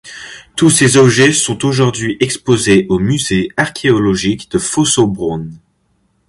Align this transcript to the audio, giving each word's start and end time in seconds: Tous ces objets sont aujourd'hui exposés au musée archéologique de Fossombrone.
Tous 0.55 0.71
ces 0.71 0.97
objets 0.97 1.31
sont 1.31 1.63
aujourd'hui 1.63 2.17
exposés 2.21 2.87
au 2.89 2.97
musée 2.97 3.49
archéologique 3.55 4.49
de 4.49 4.57
Fossombrone. 4.57 5.59